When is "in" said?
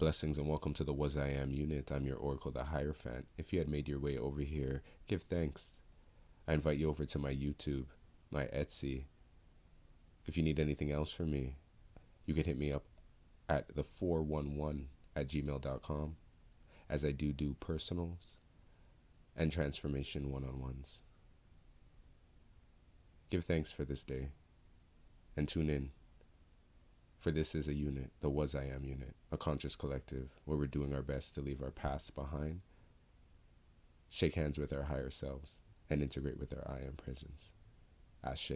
25.68-25.90